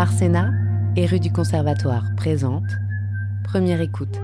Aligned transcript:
Arsena 0.00 0.50
et 0.96 1.04
rue 1.04 1.20
du 1.20 1.30
Conservatoire 1.30 2.04
présente 2.16 2.64
Première 3.44 3.82
écoute, 3.82 4.18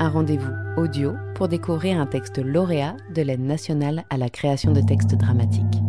un 0.00 0.08
rendez-vous 0.08 0.54
audio 0.78 1.16
pour 1.34 1.48
découvrir 1.48 2.00
un 2.00 2.06
texte 2.06 2.38
lauréat 2.38 2.96
de 3.14 3.20
l'aide 3.20 3.42
nationale 3.42 4.04
à 4.08 4.16
la 4.16 4.30
création 4.30 4.72
de 4.72 4.80
textes 4.80 5.14
dramatiques. 5.14 5.82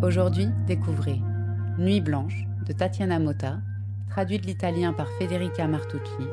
Aujourd'hui, 0.00 0.46
découvrez 0.68 1.20
Nuit 1.76 2.00
blanche 2.00 2.46
de 2.64 2.72
Tatiana 2.72 3.18
Motta, 3.18 3.58
traduit 4.10 4.38
de 4.38 4.46
l'italien 4.46 4.92
par 4.92 5.08
Federica 5.18 5.66
Martucci, 5.66 6.28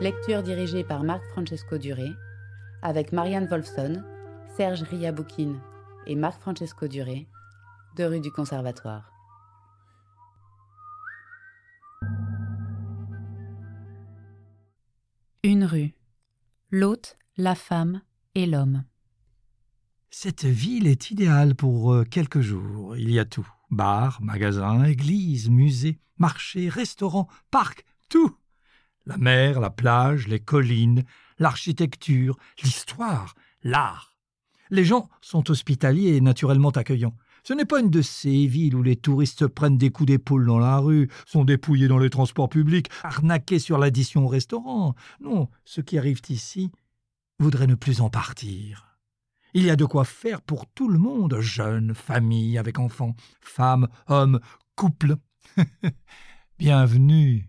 lecture 0.00 0.42
dirigée 0.42 0.82
par 0.82 1.04
Marc 1.04 1.22
Francesco 1.32 1.76
Duré, 1.76 2.08
avec 2.80 3.12
Marianne 3.12 3.48
Wolfson, 3.48 4.02
Serge 4.56 4.82
Riaboukine 4.84 5.58
et 6.06 6.14
Marc 6.14 6.40
Francesco 6.40 6.88
Duré, 6.88 7.26
de 7.98 8.04
rue 8.04 8.20
du 8.20 8.30
Conservatoire. 8.30 9.15
Une 15.42 15.64
rue. 15.64 15.94
L'hôte, 16.70 17.16
la 17.36 17.54
femme 17.54 18.02
et 18.34 18.46
l'homme. 18.46 18.84
Cette 20.10 20.44
ville 20.44 20.86
est 20.86 21.10
idéale 21.10 21.54
pour 21.54 21.92
euh, 21.92 22.04
quelques 22.04 22.40
jours. 22.40 22.96
Il 22.96 23.10
y 23.10 23.18
a 23.18 23.24
tout. 23.24 23.46
Bar, 23.70 24.20
magasin, 24.22 24.84
église, 24.84 25.50
musée, 25.50 25.98
marché, 26.18 26.68
restaurant, 26.68 27.28
parc, 27.50 27.84
tout. 28.08 28.36
La 29.04 29.18
mer, 29.18 29.60
la 29.60 29.70
plage, 29.70 30.26
les 30.26 30.40
collines, 30.40 31.04
l'architecture, 31.38 32.36
l'histoire, 32.62 33.34
l'art. 33.62 34.15
Les 34.70 34.84
gens 34.84 35.08
sont 35.20 35.50
hospitaliers 35.50 36.16
et 36.16 36.20
naturellement 36.20 36.70
accueillants. 36.70 37.16
Ce 37.44 37.54
n'est 37.54 37.64
pas 37.64 37.78
une 37.78 37.90
de 37.90 38.02
ces 38.02 38.46
villes 38.46 38.74
où 38.74 38.82
les 38.82 38.96
touristes 38.96 39.46
prennent 39.46 39.78
des 39.78 39.90
coups 39.90 40.08
d'épaule 40.08 40.46
dans 40.46 40.58
la 40.58 40.78
rue, 40.78 41.08
sont 41.26 41.44
dépouillés 41.44 41.86
dans 41.86 41.98
les 41.98 42.10
transports 42.10 42.48
publics, 42.48 42.90
arnaqués 43.04 43.60
sur 43.60 43.78
l'addition 43.78 44.24
au 44.24 44.28
restaurant. 44.28 44.96
Non, 45.20 45.48
ceux 45.64 45.82
qui 45.82 45.96
arrivent 45.96 46.22
ici 46.28 46.72
voudraient 47.38 47.68
ne 47.68 47.76
plus 47.76 48.00
en 48.00 48.10
partir. 48.10 48.98
Il 49.54 49.64
y 49.64 49.70
a 49.70 49.76
de 49.76 49.84
quoi 49.84 50.04
faire 50.04 50.42
pour 50.42 50.66
tout 50.66 50.88
le 50.88 50.98
monde, 50.98 51.38
jeunes, 51.38 51.94
familles 51.94 52.58
avec 52.58 52.80
enfants, 52.80 53.14
femmes, 53.40 53.86
hommes, 54.08 54.40
couples. 54.74 55.16
Bienvenue. 56.58 57.48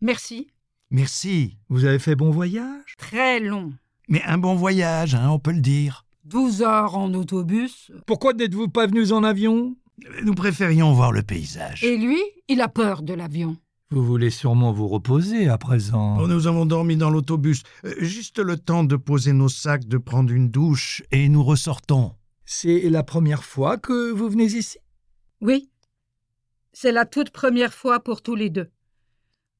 Merci. 0.00 0.52
Merci. 0.90 1.58
Vous 1.68 1.86
avez 1.86 1.98
fait 1.98 2.14
bon 2.14 2.30
voyage? 2.30 2.94
Très 2.98 3.40
long. 3.40 3.72
Mais 4.08 4.22
un 4.22 4.38
bon 4.38 4.54
voyage, 4.54 5.16
hein, 5.16 5.28
on 5.30 5.40
peut 5.40 5.52
le 5.52 5.60
dire. 5.60 6.03
12 6.24 6.62
heures 6.62 6.96
en 6.96 7.12
autobus. 7.14 7.92
Pourquoi 8.06 8.32
n'êtes-vous 8.32 8.68
pas 8.68 8.86
venus 8.86 9.12
en 9.12 9.24
avion? 9.24 9.76
Nous 10.22 10.34
préférions 10.34 10.92
voir 10.92 11.12
le 11.12 11.22
paysage. 11.22 11.84
Et 11.84 11.96
lui, 11.96 12.20
il 12.48 12.60
a 12.60 12.68
peur 12.68 13.02
de 13.02 13.14
l'avion. 13.14 13.56
Vous 13.90 14.04
voulez 14.04 14.30
sûrement 14.30 14.72
vous 14.72 14.88
reposer 14.88 15.48
à 15.48 15.58
présent. 15.58 16.18
Oh, 16.18 16.26
nous 16.26 16.46
avons 16.46 16.66
dormi 16.66 16.96
dans 16.96 17.10
l'autobus. 17.10 17.62
Euh, 17.84 17.94
juste 17.98 18.38
le 18.38 18.56
temps 18.56 18.82
de 18.82 18.96
poser 18.96 19.32
nos 19.32 19.48
sacs, 19.48 19.86
de 19.86 19.98
prendre 19.98 20.32
une 20.32 20.50
douche, 20.50 21.02
et 21.12 21.28
nous 21.28 21.44
ressortons. 21.44 22.12
C'est 22.44 22.88
la 22.90 23.02
première 23.02 23.44
fois 23.44 23.76
que 23.76 24.10
vous 24.10 24.28
venez 24.28 24.46
ici? 24.46 24.78
Oui. 25.40 25.70
C'est 26.72 26.90
la 26.90 27.04
toute 27.04 27.30
première 27.30 27.72
fois 27.72 28.00
pour 28.00 28.22
tous 28.22 28.34
les 28.34 28.50
deux. 28.50 28.68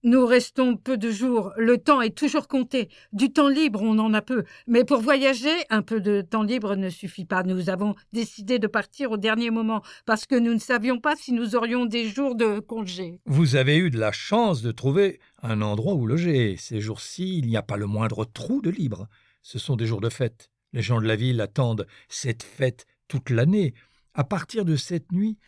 Nous 0.06 0.26
restons 0.26 0.76
peu 0.76 0.98
de 0.98 1.10
jours, 1.10 1.54
le 1.56 1.78
temps 1.78 2.02
est 2.02 2.14
toujours 2.14 2.46
compté. 2.46 2.90
Du 3.14 3.32
temps 3.32 3.48
libre, 3.48 3.80
on 3.80 3.98
en 3.98 4.12
a 4.12 4.20
peu. 4.20 4.44
Mais 4.66 4.84
pour 4.84 5.00
voyager, 5.00 5.54
un 5.70 5.80
peu 5.80 5.98
de 5.98 6.20
temps 6.20 6.42
libre 6.42 6.76
ne 6.76 6.90
suffit 6.90 7.24
pas. 7.24 7.42
Nous 7.42 7.70
avons 7.70 7.94
décidé 8.12 8.58
de 8.58 8.66
partir 8.66 9.12
au 9.12 9.16
dernier 9.16 9.48
moment 9.48 9.80
parce 10.04 10.26
que 10.26 10.34
nous 10.34 10.52
ne 10.52 10.58
savions 10.58 11.00
pas 11.00 11.16
si 11.16 11.32
nous 11.32 11.56
aurions 11.56 11.86
des 11.86 12.06
jours 12.06 12.34
de 12.34 12.60
congé. 12.60 13.18
Vous 13.24 13.56
avez 13.56 13.78
eu 13.78 13.88
de 13.88 13.98
la 13.98 14.12
chance 14.12 14.60
de 14.60 14.72
trouver 14.72 15.20
un 15.42 15.62
endroit 15.62 15.94
où 15.94 16.06
loger. 16.06 16.56
Ces 16.58 16.82
jours-ci, 16.82 17.38
il 17.38 17.46
n'y 17.46 17.56
a 17.56 17.62
pas 17.62 17.78
le 17.78 17.86
moindre 17.86 18.26
trou 18.26 18.60
de 18.60 18.68
libre. 18.68 19.08
Ce 19.42 19.58
sont 19.58 19.74
des 19.74 19.86
jours 19.86 20.02
de 20.02 20.10
fête. 20.10 20.50
Les 20.74 20.82
gens 20.82 21.00
de 21.00 21.06
la 21.06 21.16
ville 21.16 21.40
attendent 21.40 21.86
cette 22.10 22.42
fête 22.42 22.84
toute 23.08 23.30
l'année. 23.30 23.72
À 24.12 24.24
partir 24.24 24.66
de 24.66 24.76
cette 24.76 25.12
nuit, 25.12 25.38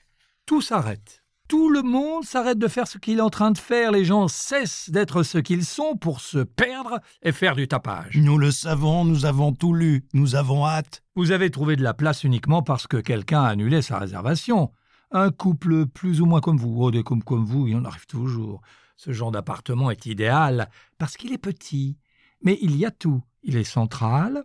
tout 0.46 0.62
s'arrête. 0.62 1.25
Tout 1.48 1.70
le 1.70 1.82
monde 1.82 2.24
s'arrête 2.24 2.58
de 2.58 2.66
faire 2.66 2.88
ce 2.88 2.98
qu'il 2.98 3.18
est 3.18 3.22
en 3.22 3.30
train 3.30 3.52
de 3.52 3.58
faire. 3.58 3.92
Les 3.92 4.04
gens 4.04 4.26
cessent 4.26 4.90
d'être 4.90 5.22
ce 5.22 5.38
qu'ils 5.38 5.64
sont 5.64 5.96
pour 5.96 6.20
se 6.20 6.38
perdre 6.38 6.98
et 7.22 7.30
faire 7.30 7.54
du 7.54 7.68
tapage. 7.68 8.16
Nous 8.16 8.36
le 8.36 8.50
savons, 8.50 9.04
nous 9.04 9.26
avons 9.26 9.52
tout 9.52 9.72
lu, 9.72 10.04
nous 10.12 10.34
avons 10.34 10.66
hâte. 10.66 11.04
Vous 11.14 11.30
avez 11.30 11.52
trouvé 11.52 11.76
de 11.76 11.84
la 11.84 11.94
place 11.94 12.24
uniquement 12.24 12.62
parce 12.62 12.88
que 12.88 12.96
quelqu'un 12.96 13.44
a 13.44 13.48
annulé 13.48 13.80
sa 13.80 14.00
réservation. 14.00 14.72
Un 15.12 15.30
couple 15.30 15.86
plus 15.86 16.20
ou 16.20 16.26
moins 16.26 16.40
comme 16.40 16.56
vous, 16.56 16.74
oh, 16.80 16.90
des 16.90 17.04
comme, 17.04 17.22
comme 17.22 17.44
vous, 17.44 17.68
il 17.68 17.76
en 17.76 17.84
arrive 17.84 18.06
toujours. 18.06 18.60
Ce 18.96 19.12
genre 19.12 19.30
d'appartement 19.30 19.92
est 19.92 20.06
idéal 20.06 20.68
parce 20.98 21.16
qu'il 21.16 21.32
est 21.32 21.38
petit. 21.38 21.96
Mais 22.42 22.58
il 22.60 22.74
y 22.76 22.84
a 22.84 22.90
tout. 22.90 23.22
Il 23.44 23.56
est 23.56 23.62
central. 23.62 24.42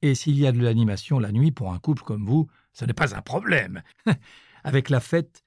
Et 0.00 0.14
s'il 0.14 0.38
y 0.38 0.46
a 0.46 0.52
de 0.52 0.62
l'animation 0.62 1.18
la 1.18 1.32
nuit 1.32 1.52
pour 1.52 1.70
un 1.70 1.78
couple 1.78 2.02
comme 2.02 2.24
vous, 2.24 2.48
ce 2.72 2.86
n'est 2.86 2.94
pas 2.94 3.14
un 3.14 3.20
problème. 3.20 3.82
Avec 4.64 4.88
la 4.88 5.00
fête, 5.00 5.42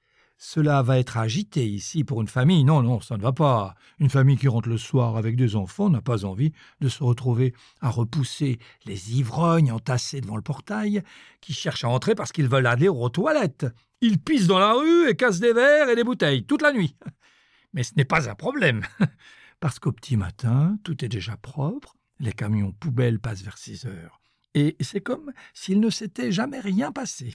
cela 0.46 0.82
va 0.82 0.98
être 0.98 1.16
agité 1.16 1.66
ici 1.66 2.04
pour 2.04 2.20
une 2.20 2.28
famille. 2.28 2.64
Non, 2.64 2.82
non, 2.82 3.00
ça 3.00 3.16
ne 3.16 3.22
va 3.22 3.32
pas. 3.32 3.74
Une 3.98 4.10
famille 4.10 4.36
qui 4.36 4.46
rentre 4.46 4.68
le 4.68 4.76
soir 4.76 5.16
avec 5.16 5.36
des 5.36 5.56
enfants 5.56 5.88
n'a 5.88 6.02
pas 6.02 6.26
envie 6.26 6.52
de 6.82 6.90
se 6.90 7.02
retrouver 7.02 7.54
à 7.80 7.88
repousser 7.88 8.58
les 8.84 9.16
ivrognes 9.16 9.72
entassés 9.72 10.20
devant 10.20 10.36
le 10.36 10.42
portail, 10.42 11.02
qui 11.40 11.54
cherchent 11.54 11.84
à 11.84 11.88
entrer 11.88 12.14
parce 12.14 12.30
qu'ils 12.30 12.48
veulent 12.48 12.66
aller 12.66 12.88
aux 12.88 13.08
toilettes. 13.08 13.66
Ils 14.02 14.18
pissent 14.18 14.46
dans 14.46 14.58
la 14.58 14.74
rue 14.74 15.08
et 15.08 15.16
cassent 15.16 15.40
des 15.40 15.54
verres 15.54 15.88
et 15.88 15.96
des 15.96 16.04
bouteilles 16.04 16.44
toute 16.44 16.60
la 16.60 16.74
nuit. 16.74 16.94
Mais 17.72 17.82
ce 17.82 17.94
n'est 17.96 18.04
pas 18.04 18.28
un 18.28 18.34
problème, 18.34 18.82
parce 19.60 19.78
qu'au 19.78 19.92
petit 19.92 20.18
matin, 20.18 20.76
tout 20.84 21.02
est 21.06 21.08
déjà 21.08 21.38
propre, 21.38 21.96
les 22.20 22.32
camions 22.34 22.72
poubelles 22.72 23.18
passent 23.18 23.42
vers 23.42 23.56
six 23.56 23.86
heures. 23.86 24.20
Et 24.52 24.76
c'est 24.80 25.00
comme 25.00 25.32
s'il 25.54 25.80
ne 25.80 25.88
s'était 25.88 26.30
jamais 26.30 26.60
rien 26.60 26.92
passé. 26.92 27.34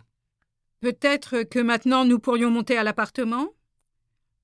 Peut-être 0.82 1.44
que 1.44 1.60
maintenant 1.60 2.06
nous 2.06 2.20
pourrions 2.20 2.52
monter 2.52 2.78
à 2.78 2.84
l'appartement? 2.84 3.50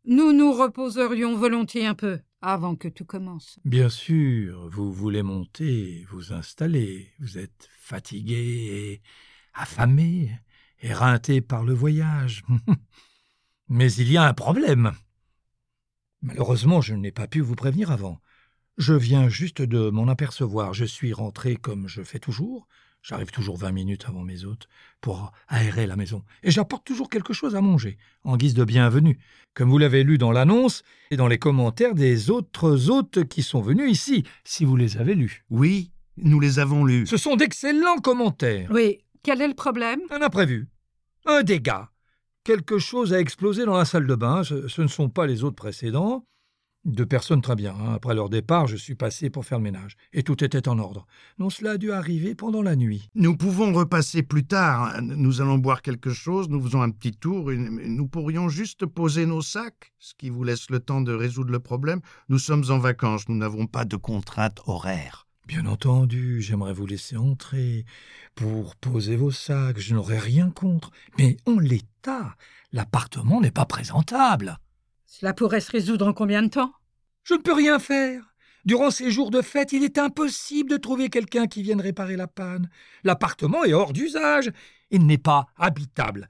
Nous 0.03 0.33
nous 0.33 0.51
reposerions 0.51 1.35
volontiers 1.35 1.85
un 1.85 1.95
peu 1.95 2.19
avant 2.41 2.75
que 2.75 2.87
tout 2.87 3.05
commence. 3.05 3.59
Bien 3.65 3.89
sûr, 3.89 4.69
vous 4.69 4.93
voulez 4.93 5.23
monter, 5.23 6.05
vous 6.11 6.33
installer, 6.33 7.11
vous 7.19 7.37
êtes 7.39 7.69
fatigué 7.79 8.35
et 8.35 9.01
affamé, 9.53 10.29
éreinté 10.81 11.41
par 11.41 11.63
le 11.63 11.73
voyage. 11.73 12.43
Mais 13.69 13.91
il 13.93 14.11
y 14.11 14.17
a 14.17 14.27
un 14.27 14.33
problème. 14.33 14.91
Malheureusement, 16.21 16.81
je 16.81 16.93
n'ai 16.93 17.11
pas 17.11 17.27
pu 17.27 17.39
vous 17.39 17.55
prévenir 17.55 17.91
avant. 17.91 18.21
Je 18.77 18.93
viens 18.93 19.29
juste 19.29 19.61
de 19.61 19.89
m'en 19.89 20.07
apercevoir. 20.07 20.73
Je 20.73 20.85
suis 20.85 21.13
rentré 21.13 21.55
comme 21.55 21.87
je 21.87 22.03
fais 22.03 22.19
toujours. 22.19 22.67
J'arrive 23.07 23.29
toujours 23.29 23.55
vingt 23.55 23.71
minutes 23.71 24.05
avant 24.07 24.23
mes 24.23 24.45
hôtes 24.45 24.67
pour 24.99 25.31
aérer 25.47 25.85
la 25.85 25.95
maison, 25.95 26.23
et 26.41 26.49
j'apporte 26.49 26.87
toujours 26.87 27.07
quelque 27.07 27.33
chose 27.33 27.55
à 27.55 27.61
manger, 27.61 27.99
en 28.23 28.35
guise 28.35 28.55
de 28.55 28.63
bienvenue, 28.63 29.19
comme 29.53 29.69
vous 29.69 29.77
l'avez 29.77 30.03
lu 30.03 30.17
dans 30.17 30.31
l'annonce 30.31 30.81
et 31.11 31.15
dans 31.15 31.27
les 31.27 31.37
commentaires 31.37 31.93
des 31.93 32.31
autres 32.31 32.89
hôtes 32.89 33.27
qui 33.27 33.43
sont 33.43 33.61
venus 33.61 33.91
ici, 33.91 34.23
si 34.43 34.65
vous 34.65 34.75
les 34.75 34.97
avez 34.97 35.13
lus. 35.13 35.45
Oui, 35.51 35.91
nous 36.17 36.39
les 36.39 36.57
avons 36.57 36.83
lus. 36.83 37.05
Ce 37.05 37.17
sont 37.17 37.35
d'excellents 37.35 37.99
commentaires. 37.99 38.71
Oui, 38.71 38.97
quel 39.21 39.39
est 39.39 39.47
le 39.47 39.53
problème? 39.53 39.99
Un 40.09 40.23
imprévu. 40.23 40.67
Un 41.27 41.43
dégât. 41.43 41.91
Quelque 42.43 42.79
chose 42.79 43.13
a 43.13 43.19
explosé 43.19 43.65
dans 43.65 43.77
la 43.77 43.85
salle 43.85 44.07
de 44.07 44.15
bain, 44.15 44.43
ce, 44.43 44.67
ce 44.67 44.81
ne 44.81 44.87
sont 44.87 45.09
pas 45.09 45.27
les 45.27 45.43
autres 45.43 45.55
précédents. 45.55 46.25
Deux 46.85 47.07
personnes 47.07 47.41
très 47.41 47.55
bien. 47.55 47.73
Hein. 47.73 47.93
Après 47.95 48.13
leur 48.13 48.29
départ, 48.29 48.67
je 48.67 48.75
suis 48.75 48.93
passé 48.93 49.31
pour 49.31 49.43
faire 49.43 49.57
le 49.57 49.63
ménage. 49.63 49.97
Et 50.13 50.21
tout 50.21 50.43
était 50.43 50.67
en 50.67 50.77
ordre. 50.77 51.07
Non, 51.39 51.49
cela 51.49 51.71
a 51.71 51.77
dû 51.77 51.91
arriver 51.91 52.35
pendant 52.35 52.61
la 52.61 52.75
nuit. 52.75 53.09
Nous 53.15 53.35
pouvons 53.35 53.73
repasser 53.73 54.21
plus 54.21 54.45
tard. 54.45 55.01
Nous 55.01 55.41
allons 55.41 55.57
boire 55.57 55.81
quelque 55.81 56.13
chose, 56.13 56.47
nous 56.47 56.61
faisons 56.61 56.83
un 56.83 56.91
petit 56.91 57.13
tour. 57.13 57.51
Nous 57.51 58.07
pourrions 58.07 58.49
juste 58.49 58.85
poser 58.85 59.25
nos 59.25 59.41
sacs, 59.41 59.93
ce 59.97 60.13
qui 60.13 60.29
vous 60.29 60.43
laisse 60.43 60.69
le 60.69 60.79
temps 60.79 61.01
de 61.01 61.11
résoudre 61.11 61.51
le 61.51 61.59
problème. 61.59 62.01
Nous 62.29 62.37
sommes 62.37 62.65
en 62.69 62.77
vacances, 62.77 63.27
nous 63.29 63.35
n'avons 63.35 63.65
pas 63.65 63.85
de 63.85 63.95
contraintes 63.95 64.61
horaires. 64.67 65.25
Bien 65.47 65.65
entendu, 65.65 66.41
j'aimerais 66.41 66.73
vous 66.73 66.85
laisser 66.85 67.17
entrer 67.17 67.85
pour 68.35 68.75
poser 68.75 69.15
vos 69.15 69.31
sacs. 69.31 69.79
Je 69.79 69.95
n'aurais 69.95 70.19
rien 70.19 70.51
contre. 70.51 70.91
Mais 71.17 71.37
en 71.47 71.57
l'état, 71.57 72.35
l'appartement 72.71 73.41
n'est 73.41 73.49
pas 73.49 73.65
présentable. 73.65 74.59
Cela 75.05 75.33
pourrait 75.33 75.61
se 75.61 75.71
résoudre 75.71 76.07
en 76.07 76.13
combien 76.13 76.43
de 76.43 76.49
temps? 76.49 76.73
Je 77.23 77.33
ne 77.33 77.39
peux 77.39 77.53
rien 77.53 77.79
faire. 77.79 78.35
Durant 78.65 78.89
ces 78.89 79.11
jours 79.11 79.29
de 79.29 79.41
fête, 79.41 79.73
il 79.73 79.83
est 79.83 79.97
impossible 79.97 80.69
de 80.71 80.77
trouver 80.77 81.09
quelqu'un 81.09 81.45
qui 81.47 81.61
vienne 81.61 81.81
réparer 81.81 82.15
la 82.15 82.27
panne. 82.27 82.69
L'appartement 83.03 83.63
est 83.63 83.73
hors 83.73 83.93
d'usage. 83.93 84.51
Il 84.89 85.05
n'est 85.05 85.19
pas 85.19 85.45
habitable. 85.55 86.29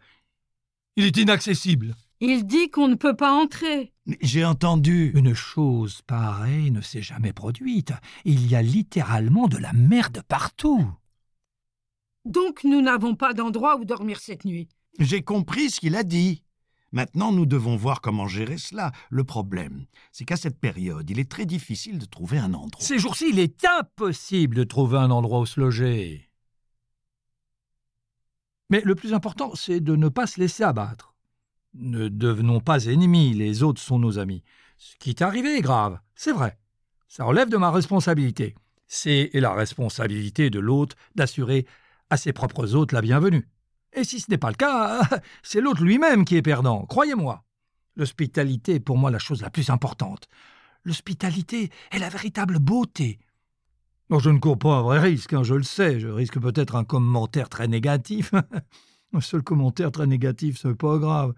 Il 0.97 1.05
est 1.05 1.17
inaccessible. 1.17 1.95
Il 2.19 2.45
dit 2.45 2.69
qu'on 2.69 2.87
ne 2.87 2.95
peut 2.95 3.15
pas 3.15 3.31
entrer. 3.31 3.93
J'ai 4.21 4.45
entendu. 4.45 5.11
Une 5.15 5.33
chose 5.33 6.01
pareille 6.07 6.71
ne 6.71 6.81
s'est 6.81 7.01
jamais 7.01 7.33
produite. 7.33 7.93
Il 8.23 8.49
y 8.49 8.55
a 8.55 8.61
littéralement 8.61 9.47
de 9.47 9.57
la 9.57 9.73
merde 9.73 10.21
partout. 10.27 10.85
Donc 12.25 12.63
nous 12.63 12.81
n'avons 12.81 13.15
pas 13.15 13.33
d'endroit 13.33 13.77
où 13.77 13.85
dormir 13.85 14.19
cette 14.19 14.45
nuit. 14.45 14.67
J'ai 14.99 15.21
compris 15.21 15.69
ce 15.69 15.79
qu'il 15.79 15.95
a 15.95 16.03
dit. 16.03 16.41
Maintenant, 16.91 17.31
nous 17.31 17.45
devons 17.45 17.75
voir 17.75 18.01
comment 18.01 18.27
gérer 18.27 18.57
cela. 18.57 18.91
Le 19.09 19.23
problème, 19.23 19.85
c'est 20.11 20.25
qu'à 20.25 20.37
cette 20.37 20.59
période, 20.59 21.09
il 21.09 21.19
est 21.19 21.29
très 21.29 21.45
difficile 21.45 21.99
de 21.99 22.05
trouver 22.05 22.37
un 22.37 22.53
endroit. 22.53 22.81
Ces 22.83 22.99
jours-ci, 22.99 23.29
il 23.29 23.39
est 23.39 23.65
impossible 23.65 24.55
de 24.55 24.63
trouver 24.63 24.97
un 24.97 25.11
endroit 25.11 25.41
où 25.41 25.45
se 25.45 25.59
loger. 25.59 26.29
Mais 28.69 28.81
le 28.81 28.95
plus 28.95 29.13
important, 29.13 29.53
c'est 29.55 29.79
de 29.79 29.95
ne 29.95 30.09
pas 30.09 30.27
se 30.27 30.39
laisser 30.39 30.63
abattre. 30.63 31.13
Ne 31.73 32.07
devenons 32.07 32.61
pas 32.61 32.85
ennemis, 32.85 33.33
les 33.33 33.63
autres 33.63 33.81
sont 33.81 33.99
nos 33.99 34.17
amis. 34.17 34.43
Ce 34.77 34.95
qui 34.97 35.09
est 35.09 35.21
arrivé 35.21 35.57
est 35.57 35.61
grave, 35.61 35.99
c'est 36.15 36.31
vrai. 36.31 36.57
Ça 37.07 37.25
relève 37.25 37.49
de 37.49 37.57
ma 37.57 37.71
responsabilité. 37.71 38.55
C'est 38.87 39.29
la 39.33 39.53
responsabilité 39.53 40.49
de 40.49 40.59
l'hôte 40.59 40.95
d'assurer 41.15 41.65
à 42.09 42.17
ses 42.17 42.33
propres 42.33 42.75
hôtes 42.75 42.91
la 42.91 43.01
bienvenue. 43.01 43.47
Et 43.95 44.03
si 44.03 44.19
ce 44.19 44.29
n'est 44.29 44.37
pas 44.37 44.49
le 44.49 44.55
cas, 44.55 45.01
c'est 45.43 45.61
l'hôte 45.61 45.79
lui-même 45.79 46.25
qui 46.25 46.35
est 46.35 46.41
perdant, 46.41 46.85
croyez-moi. 46.85 47.43
L'hospitalité 47.95 48.75
est 48.75 48.79
pour 48.81 48.97
moi 48.97 49.09
la 49.09 49.19
chose 49.19 49.41
la 49.41 49.49
plus 49.49 49.69
importante. 49.69 50.27
L'hospitalité 50.83 51.71
est 51.91 51.99
la 51.99 52.09
véritable 52.09 52.59
beauté. 52.59 53.19
Je 54.11 54.29
ne 54.29 54.37
cours 54.37 54.59
pas 54.59 54.75
un 54.75 54.81
vrai 54.81 54.99
risque, 54.99 55.33
hein, 55.33 55.43
je 55.43 55.55
le 55.55 55.63
sais. 55.63 55.99
Je 55.99 56.09
risque 56.09 56.39
peut-être 56.39 56.75
un 56.75 56.83
commentaire 56.83 57.49
très 57.49 57.67
négatif. 57.67 58.33
un 59.13 59.21
seul 59.21 59.41
commentaire 59.41 59.91
très 59.91 60.05
négatif, 60.05 60.59
c'est 60.61 60.75
pas 60.75 60.97
grave. 60.97 61.33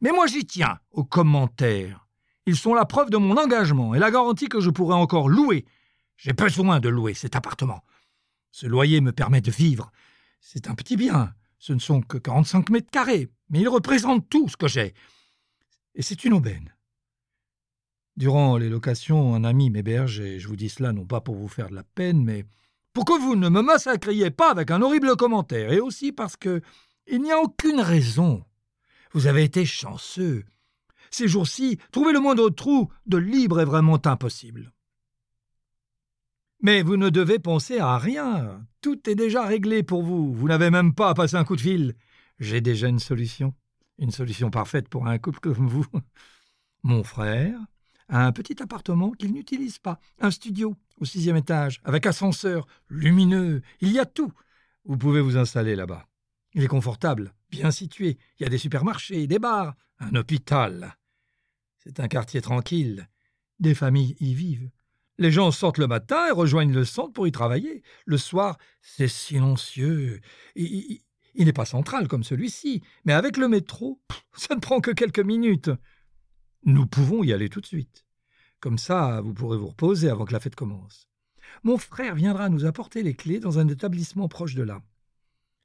Mais 0.00 0.12
moi 0.12 0.26
j'y 0.26 0.44
tiens, 0.44 0.78
aux 0.92 1.04
commentaires. 1.04 2.06
Ils 2.46 2.56
sont 2.56 2.74
la 2.74 2.84
preuve 2.84 3.10
de 3.10 3.16
mon 3.16 3.36
engagement 3.36 3.94
et 3.94 3.98
la 3.98 4.10
garantie 4.10 4.48
que 4.48 4.60
je 4.60 4.70
pourrai 4.70 4.94
encore 4.94 5.28
louer. 5.28 5.64
J'ai 6.16 6.32
besoin 6.32 6.78
de 6.78 6.88
louer 6.88 7.14
cet 7.14 7.36
appartement. 7.36 7.82
Ce 8.50 8.66
loyer 8.66 9.00
me 9.00 9.12
permet 9.12 9.40
de 9.40 9.50
vivre. 9.50 9.90
C'est 10.40 10.68
un 10.68 10.74
petit 10.74 10.96
bien. 10.96 11.32
Ce 11.62 11.72
ne 11.72 11.78
sont 11.78 12.00
que 12.00 12.18
45 12.18 12.70
mètres 12.70 12.90
carrés, 12.90 13.28
mais 13.48 13.60
il 13.60 13.68
représente 13.68 14.28
tout 14.28 14.48
ce 14.48 14.56
que 14.56 14.66
j'ai. 14.66 14.94
Et 15.94 16.02
c'est 16.02 16.24
une 16.24 16.32
aubaine. 16.32 16.74
Durant 18.16 18.56
les 18.56 18.68
locations, 18.68 19.36
un 19.36 19.44
ami 19.44 19.70
m'héberge, 19.70 20.18
et 20.18 20.40
je 20.40 20.48
vous 20.48 20.56
dis 20.56 20.68
cela 20.68 20.92
non 20.92 21.06
pas 21.06 21.20
pour 21.20 21.36
vous 21.36 21.46
faire 21.46 21.70
de 21.70 21.76
la 21.76 21.84
peine, 21.84 22.24
mais 22.24 22.46
pour 22.92 23.04
que 23.04 23.16
vous 23.16 23.36
ne 23.36 23.48
me 23.48 23.62
massacriez 23.62 24.32
pas 24.32 24.50
avec 24.50 24.72
un 24.72 24.82
horrible 24.82 25.14
commentaire, 25.14 25.72
et 25.72 25.78
aussi 25.78 26.10
parce 26.10 26.34
que 26.34 26.62
il 27.06 27.22
n'y 27.22 27.30
a 27.30 27.38
aucune 27.38 27.80
raison. 27.80 28.44
Vous 29.12 29.28
avez 29.28 29.44
été 29.44 29.64
chanceux. 29.64 30.44
Ces 31.12 31.28
jours-ci, 31.28 31.78
trouver 31.92 32.12
le 32.12 32.18
moindre 32.18 32.50
trou 32.50 32.90
de 33.06 33.18
libre 33.18 33.60
est 33.60 33.66
vraiment 33.66 34.04
impossible. 34.04 34.72
Mais 36.64 36.82
vous 36.82 36.96
ne 36.96 37.10
devez 37.10 37.40
penser 37.40 37.80
à 37.80 37.98
rien. 37.98 38.64
Tout 38.82 39.10
est 39.10 39.16
déjà 39.16 39.44
réglé 39.44 39.82
pour 39.82 40.04
vous. 40.04 40.32
Vous 40.32 40.46
n'avez 40.46 40.70
même 40.70 40.94
pas 40.94 41.08
à 41.08 41.14
passer 41.14 41.34
un 41.34 41.44
coup 41.44 41.56
de 41.56 41.60
fil. 41.60 41.94
J'ai 42.38 42.60
déjà 42.60 42.86
une 42.86 43.00
solution. 43.00 43.52
Une 43.98 44.12
solution 44.12 44.48
parfaite 44.48 44.88
pour 44.88 45.08
un 45.08 45.18
couple 45.18 45.40
comme 45.40 45.66
vous. 45.66 45.86
Mon 46.84 47.02
frère 47.02 47.58
a 48.08 48.24
un 48.24 48.30
petit 48.30 48.62
appartement 48.62 49.10
qu'il 49.10 49.32
n'utilise 49.32 49.80
pas. 49.80 49.98
Un 50.20 50.30
studio 50.30 50.76
au 51.00 51.04
sixième 51.04 51.36
étage, 51.36 51.80
avec 51.82 52.06
ascenseur, 52.06 52.68
lumineux. 52.88 53.62
Il 53.80 53.90
y 53.90 53.98
a 53.98 54.06
tout. 54.06 54.32
Vous 54.84 54.96
pouvez 54.96 55.20
vous 55.20 55.36
installer 55.36 55.74
là-bas. 55.74 56.06
Il 56.54 56.62
est 56.62 56.68
confortable, 56.68 57.34
bien 57.50 57.72
situé. 57.72 58.18
Il 58.38 58.44
y 58.44 58.46
a 58.46 58.50
des 58.50 58.58
supermarchés, 58.58 59.26
des 59.26 59.40
bars, 59.40 59.74
un 59.98 60.14
hôpital. 60.14 60.96
C'est 61.78 61.98
un 61.98 62.06
quartier 62.06 62.40
tranquille. 62.40 63.08
Des 63.58 63.74
familles 63.74 64.16
y 64.20 64.34
vivent. 64.34 64.70
Les 65.22 65.30
gens 65.30 65.52
sortent 65.52 65.78
le 65.78 65.86
matin 65.86 66.26
et 66.26 66.32
rejoignent 66.32 66.74
le 66.74 66.84
centre 66.84 67.12
pour 67.12 67.28
y 67.28 67.30
travailler. 67.30 67.84
Le 68.06 68.18
soir, 68.18 68.58
c'est 68.80 69.06
silencieux. 69.06 70.20
Il, 70.56 71.00
n'est 71.36 71.52
pas 71.52 71.64
central 71.64 72.08
comme 72.08 72.24
celui-ci, 72.24 72.82
mais 73.04 73.12
avec 73.12 73.36
le 73.36 73.46
métro, 73.46 74.00
ça 74.36 74.56
ne 74.56 74.60
prend 74.60 74.80
que 74.80 74.90
quelques 74.90 75.20
minutes. 75.20 75.70
Nous 76.64 76.86
pouvons 76.86 77.22
y 77.22 77.32
aller 77.32 77.48
tout 77.48 77.60
de 77.60 77.66
suite. 77.66 78.04
Comme 78.58 78.78
ça, 78.78 79.20
vous 79.20 79.32
pourrez 79.32 79.56
vous 79.56 79.68
reposer 79.68 80.08
avant 80.08 80.24
que 80.24 80.32
la 80.32 80.40
fête 80.40 80.56
commence. 80.56 81.06
Mon 81.62 81.78
frère 81.78 82.16
viendra 82.16 82.48
nous 82.48 82.64
apporter 82.64 83.04
les 83.04 83.14
clés 83.14 83.38
dans 83.38 83.60
un 83.60 83.68
établissement 83.68 84.26
proche 84.26 84.56
de 84.56 84.64
là. 84.64 84.82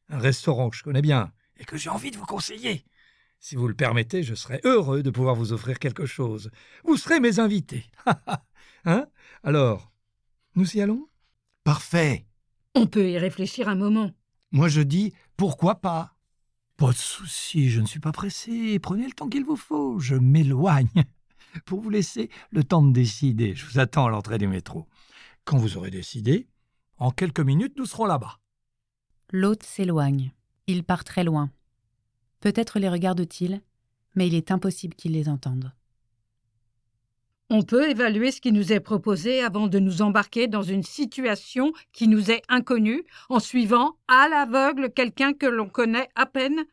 Un 0.10 0.20
restaurant 0.20 0.70
que 0.70 0.78
je 0.78 0.84
connais 0.84 1.02
bien 1.02 1.34
et 1.60 1.66
que 1.66 1.78
j'ai 1.78 1.90
envie 1.90 2.12
de 2.12 2.18
vous 2.18 2.28
conseiller. 2.28 2.86
Si 3.40 3.56
vous 3.56 3.68
le 3.68 3.74
permettez, 3.74 4.22
je 4.22 4.36
serai 4.36 4.62
heureux 4.66 5.02
de 5.02 5.10
pouvoir 5.10 5.34
vous 5.34 5.52
offrir 5.52 5.80
quelque 5.80 6.06
chose. 6.06 6.52
Vous 6.84 6.96
serez 6.96 7.20
mes 7.20 7.40
invités. 7.40 7.88
hein? 8.88 9.08
Alors, 9.44 9.92
nous 10.56 10.76
y 10.76 10.82
allons? 10.82 11.08
Parfait. 11.64 12.26
On 12.74 12.88
peut 12.88 13.10
y 13.10 13.18
réfléchir 13.18 13.70
un 13.70 13.76
moment. 13.76 14.12
Moi 14.52 14.70
je 14.70 14.82
dis 14.82 15.14
pourquoi 15.36 15.76
pas? 15.82 16.16
Pas 16.78 16.92
de 16.92 16.98
souci, 16.98 17.70
je 17.70 17.82
ne 17.82 17.86
suis 17.86 18.00
pas 18.00 18.12
pressé. 18.12 18.80
Prenez 18.80 19.06
le 19.06 19.12
temps 19.12 19.28
qu'il 19.28 19.44
vous 19.44 19.56
faut. 19.56 20.00
Je 20.00 20.16
m'éloigne 20.16 20.90
pour 21.66 21.82
vous 21.82 21.90
laisser 21.90 22.30
le 22.52 22.64
temps 22.64 22.84
de 22.84 22.94
décider. 22.94 23.56
Je 23.56 23.66
vous 23.66 23.80
attends 23.80 24.06
à 24.06 24.10
l'entrée 24.10 24.38
du 24.38 24.48
métro. 24.48 24.88
Quand 25.44 25.58
vous 25.58 25.78
aurez 25.78 25.92
décidé, 25.92 26.48
en 26.98 27.12
quelques 27.12 27.40
minutes, 27.40 27.78
nous 27.78 27.86
serons 27.86 28.06
là-bas. 28.06 28.40
L'hôte 29.32 29.64
s'éloigne. 29.64 30.32
Il 30.68 30.84
part 30.84 31.04
très 31.04 31.24
loin. 31.24 31.52
Peut-être 32.40 32.80
les 32.80 32.90
regarde-t-il, 32.90 33.62
mais 34.16 34.28
il 34.28 34.36
est 34.36 34.52
impossible 34.52 34.96
qu'il 34.96 35.14
les 35.14 35.30
entende. 35.30 35.74
On 37.50 37.62
peut 37.62 37.90
évaluer 37.90 38.32
ce 38.32 38.42
qui 38.42 38.52
nous 38.52 38.74
est 38.74 38.82
proposé 38.82 39.42
avant 39.42 39.68
de 39.68 39.80
nous 39.80 40.02
embarquer 40.02 40.48
dans 40.48 40.64
une 40.64 40.84
situation 40.84 41.72
qui 41.94 42.10
nous 42.10 42.30
est 42.30 42.42
inconnue, 42.50 43.06
en 43.30 43.40
suivant 43.40 43.96
à 44.10 44.28
l'aveugle 44.28 44.92
quelqu'un 44.92 45.32
que 45.32 45.46
l'on 45.46 45.70
connaît 45.70 46.10
à 46.16 46.26
peine. 46.26 46.66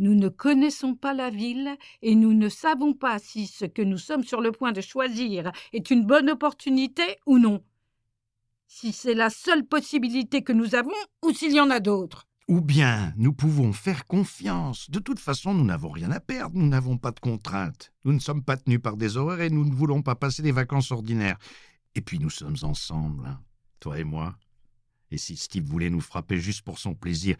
Nous 0.00 0.16
ne 0.16 0.28
connaissons 0.28 0.96
pas 0.96 1.14
la 1.14 1.30
ville 1.30 1.76
et 2.02 2.16
nous 2.16 2.34
ne 2.34 2.48
savons 2.48 2.92
pas 2.92 3.20
si 3.20 3.46
ce 3.46 3.66
que 3.66 3.82
nous 3.82 3.98
sommes 3.98 4.24
sur 4.24 4.40
le 4.40 4.50
point 4.50 4.72
de 4.72 4.80
choisir 4.80 5.52
est 5.72 5.90
une 5.90 6.04
bonne 6.04 6.30
opportunité 6.30 7.18
ou 7.26 7.38
non. 7.38 7.62
Si 8.66 8.92
c'est 8.92 9.14
la 9.14 9.30
seule 9.30 9.64
possibilité 9.64 10.42
que 10.42 10.52
nous 10.52 10.74
avons 10.74 10.90
ou 11.22 11.32
s'il 11.32 11.52
y 11.52 11.60
en 11.60 11.70
a 11.70 11.78
d'autres. 11.78 12.26
Ou 12.50 12.60
bien 12.60 13.14
nous 13.16 13.32
pouvons 13.32 13.72
faire 13.72 14.06
confiance. 14.06 14.90
De 14.90 14.98
toute 14.98 15.20
façon, 15.20 15.54
nous 15.54 15.64
n'avons 15.64 15.90
rien 15.90 16.10
à 16.10 16.18
perdre, 16.18 16.58
nous 16.58 16.66
n'avons 16.66 16.98
pas 16.98 17.12
de 17.12 17.20
contraintes. 17.20 17.92
Nous 18.04 18.12
ne 18.12 18.18
sommes 18.18 18.42
pas 18.42 18.56
tenus 18.56 18.80
par 18.82 18.96
des 18.96 19.16
horaires 19.16 19.42
et 19.42 19.50
nous 19.50 19.64
ne 19.64 19.72
voulons 19.72 20.02
pas 20.02 20.16
passer 20.16 20.42
des 20.42 20.50
vacances 20.50 20.90
ordinaires. 20.90 21.38
Et 21.94 22.00
puis 22.00 22.18
nous 22.18 22.28
sommes 22.28 22.56
ensemble, 22.62 23.24
hein, 23.24 23.40
toi 23.78 24.00
et 24.00 24.02
moi. 24.02 24.36
Et 25.12 25.16
si 25.16 25.36
Steve 25.36 25.62
voulait 25.62 25.90
nous 25.90 26.00
frapper 26.00 26.38
juste 26.38 26.62
pour 26.62 26.80
son 26.80 26.92
plaisir, 26.92 27.36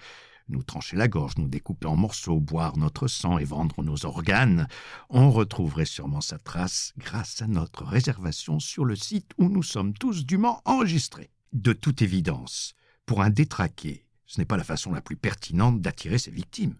nous 0.48 0.62
trancher 0.62 0.94
la 0.94 1.08
gorge, 1.08 1.38
nous 1.38 1.48
découper 1.48 1.88
en 1.88 1.96
morceaux, 1.96 2.38
boire 2.38 2.76
notre 2.76 3.08
sang 3.08 3.38
et 3.38 3.44
vendre 3.44 3.82
nos 3.82 4.06
organes, 4.06 4.68
on 5.08 5.32
retrouverait 5.32 5.86
sûrement 5.86 6.20
sa 6.20 6.38
trace 6.38 6.92
grâce 6.98 7.42
à 7.42 7.48
notre 7.48 7.84
réservation 7.84 8.60
sur 8.60 8.84
le 8.84 8.94
site 8.94 9.32
où 9.38 9.48
nous 9.48 9.64
sommes 9.64 9.92
tous 9.92 10.24
dûment 10.24 10.62
enregistrés. 10.66 11.32
De 11.52 11.72
toute 11.72 12.00
évidence, 12.00 12.74
pour 13.06 13.22
un 13.22 13.30
détraqué, 13.30 14.06
ce 14.30 14.40
n'est 14.40 14.44
pas 14.44 14.56
la 14.56 14.62
façon 14.62 14.92
la 14.92 15.00
plus 15.00 15.16
pertinente 15.16 15.80
d'attirer 15.80 16.18
ses 16.18 16.30
victimes. 16.30 16.76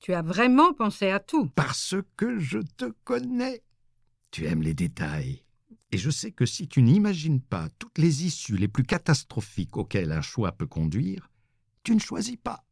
Tu 0.00 0.14
as 0.14 0.22
vraiment 0.22 0.72
pensé 0.72 1.10
à 1.10 1.20
tout. 1.20 1.50
Parce 1.54 1.94
que 2.16 2.38
je 2.38 2.58
te 2.58 2.86
connais. 3.04 3.62
Tu 4.30 4.46
aimes 4.46 4.62
les 4.62 4.72
détails. 4.72 5.42
Et 5.92 5.98
je 5.98 6.08
sais 6.08 6.32
que 6.32 6.46
si 6.46 6.68
tu 6.68 6.82
n'imagines 6.82 7.42
pas 7.42 7.68
toutes 7.78 7.98
les 7.98 8.24
issues 8.24 8.56
les 8.56 8.66
plus 8.66 8.84
catastrophiques 8.84 9.76
auxquelles 9.76 10.10
un 10.10 10.22
choix 10.22 10.52
peut 10.52 10.66
conduire, 10.66 11.30
tu 11.82 11.94
ne 11.94 12.00
choisis 12.00 12.38
pas. 12.38 12.64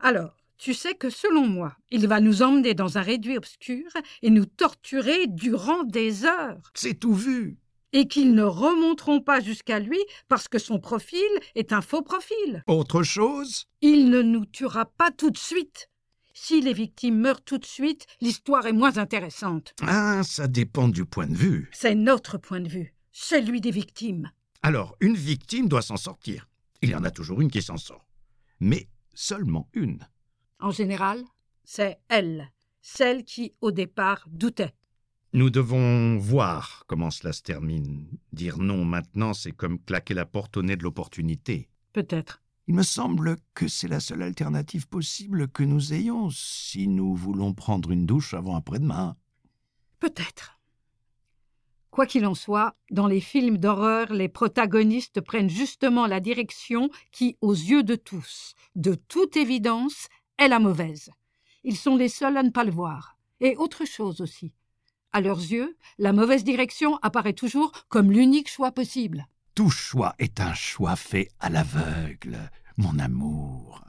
Alors, 0.00 0.34
tu 0.56 0.72
sais 0.72 0.94
que 0.94 1.10
selon 1.10 1.46
moi, 1.46 1.76
il 1.90 2.08
va 2.08 2.20
nous 2.22 2.40
emmener 2.40 2.72
dans 2.72 2.96
un 2.96 3.02
réduit 3.02 3.36
obscur 3.36 3.84
et 4.22 4.30
nous 4.30 4.46
torturer 4.46 5.26
durant 5.26 5.84
des 5.84 6.24
heures. 6.24 6.72
C'est 6.72 6.98
tout 6.98 7.14
vu 7.14 7.58
et 7.92 8.08
qu'ils 8.08 8.34
ne 8.34 8.42
remonteront 8.42 9.20
pas 9.20 9.40
jusqu'à 9.40 9.78
lui 9.78 9.98
parce 10.28 10.48
que 10.48 10.58
son 10.58 10.78
profil 10.78 11.28
est 11.54 11.72
un 11.72 11.80
faux 11.80 12.02
profil. 12.02 12.62
Autre 12.66 13.02
chose? 13.02 13.66
Il 13.80 14.10
ne 14.10 14.22
nous 14.22 14.46
tuera 14.46 14.86
pas 14.86 15.10
tout 15.10 15.30
de 15.30 15.38
suite. 15.38 15.88
Si 16.34 16.60
les 16.60 16.72
victimes 16.72 17.18
meurent 17.18 17.42
tout 17.42 17.58
de 17.58 17.64
suite, 17.64 18.06
l'histoire 18.20 18.66
est 18.66 18.72
moins 18.72 18.96
intéressante. 18.96 19.74
Ah, 19.82 20.22
ça 20.22 20.46
dépend 20.46 20.88
du 20.88 21.04
point 21.04 21.26
de 21.26 21.34
vue. 21.34 21.68
C'est 21.72 21.96
notre 21.96 22.38
point 22.38 22.60
de 22.60 22.68
vue, 22.68 22.94
celui 23.10 23.60
des 23.60 23.72
victimes. 23.72 24.30
Alors, 24.62 24.96
une 25.00 25.16
victime 25.16 25.68
doit 25.68 25.82
s'en 25.82 25.96
sortir. 25.96 26.48
Il 26.80 26.90
y 26.90 26.94
en 26.94 27.02
a 27.02 27.10
toujours 27.10 27.40
une 27.40 27.50
qui 27.50 27.60
s'en 27.60 27.76
sort. 27.76 28.06
Mais 28.60 28.88
seulement 29.14 29.68
une. 29.72 30.06
En 30.60 30.70
général, 30.70 31.24
c'est 31.64 31.98
elle, 32.08 32.52
celle 32.82 33.24
qui, 33.24 33.54
au 33.60 33.72
départ, 33.72 34.24
doutait. 34.28 34.74
Nous 35.34 35.50
devons 35.50 36.16
voir 36.16 36.84
comment 36.86 37.10
cela 37.10 37.34
se 37.34 37.42
termine. 37.42 38.06
Dire 38.32 38.56
non 38.56 38.86
maintenant, 38.86 39.34
c'est 39.34 39.52
comme 39.52 39.78
claquer 39.78 40.14
la 40.14 40.24
porte 40.24 40.56
au 40.56 40.62
nez 40.62 40.76
de 40.76 40.82
l'opportunité. 40.82 41.68
Peut-être. 41.92 42.42
Il 42.66 42.74
me 42.74 42.82
semble 42.82 43.36
que 43.52 43.68
c'est 43.68 43.88
la 43.88 44.00
seule 44.00 44.22
alternative 44.22 44.88
possible 44.88 45.48
que 45.48 45.62
nous 45.62 45.92
ayons 45.92 46.30
si 46.30 46.88
nous 46.88 47.14
voulons 47.14 47.52
prendre 47.52 47.90
une 47.90 48.06
douche 48.06 48.32
avant 48.32 48.56
après-demain. 48.56 49.16
Peut-être. 50.00 50.58
Quoi 51.90 52.06
qu'il 52.06 52.24
en 52.24 52.34
soit, 52.34 52.74
dans 52.90 53.06
les 53.06 53.20
films 53.20 53.58
d'horreur, 53.58 54.12
les 54.12 54.28
protagonistes 54.28 55.20
prennent 55.20 55.50
justement 55.50 56.06
la 56.06 56.20
direction 56.20 56.88
qui, 57.12 57.36
aux 57.42 57.54
yeux 57.54 57.82
de 57.82 57.96
tous, 57.96 58.54
de 58.76 58.94
toute 58.94 59.36
évidence, 59.36 60.08
est 60.38 60.48
la 60.48 60.58
mauvaise. 60.58 61.10
Ils 61.64 61.76
sont 61.76 61.96
les 61.96 62.08
seuls 62.08 62.36
à 62.38 62.42
ne 62.42 62.50
pas 62.50 62.64
le 62.64 62.70
voir 62.70 63.18
Et 63.40 63.56
autre 63.56 63.84
chose 63.84 64.22
aussi. 64.22 64.54
À 65.12 65.20
leurs 65.20 65.38
yeux, 65.38 65.76
la 65.98 66.12
mauvaise 66.12 66.44
direction 66.44 66.98
apparaît 67.02 67.32
toujours 67.32 67.72
comme 67.88 68.12
l'unique 68.12 68.50
choix 68.50 68.72
possible. 68.72 69.26
Tout 69.54 69.70
choix 69.70 70.14
est 70.18 70.40
un 70.40 70.54
choix 70.54 70.96
fait 70.96 71.30
à 71.40 71.48
l'aveugle, 71.48 72.38
mon 72.76 72.98
amour. 72.98 73.87